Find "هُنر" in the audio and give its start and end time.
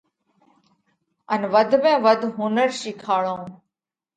2.37-2.69